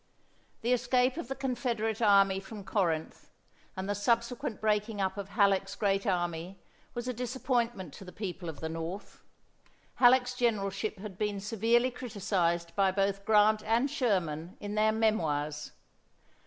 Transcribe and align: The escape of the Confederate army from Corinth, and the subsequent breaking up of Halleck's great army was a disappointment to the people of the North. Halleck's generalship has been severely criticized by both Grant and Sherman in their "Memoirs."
The 0.61 0.73
escape 0.73 1.15
of 1.17 1.27
the 1.27 1.35
Confederate 1.35 2.01
army 2.01 2.39
from 2.39 2.63
Corinth, 2.63 3.29
and 3.77 3.87
the 3.87 3.93
subsequent 3.93 4.59
breaking 4.59 4.99
up 4.99 5.15
of 5.15 5.29
Halleck's 5.29 5.75
great 5.75 6.07
army 6.07 6.59
was 6.95 7.07
a 7.07 7.13
disappointment 7.13 7.93
to 7.93 8.03
the 8.05 8.11
people 8.11 8.49
of 8.49 8.61
the 8.61 8.67
North. 8.69 9.21
Halleck's 9.97 10.33
generalship 10.33 10.97
has 10.97 11.11
been 11.11 11.39
severely 11.39 11.91
criticized 11.91 12.75
by 12.75 12.89
both 12.91 13.25
Grant 13.25 13.61
and 13.61 13.91
Sherman 13.91 14.57
in 14.59 14.73
their 14.73 14.91
"Memoirs." 14.91 15.71